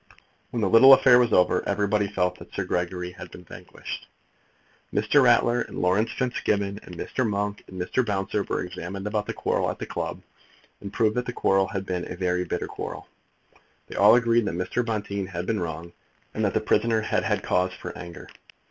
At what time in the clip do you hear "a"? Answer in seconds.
12.11-12.15